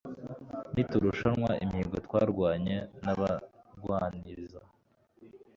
Ntiturushanwa 0.73 1.51
imihigo 1.63 1.97
Twarwanye 2.05 2.77
n'abarwaniza 3.03 4.59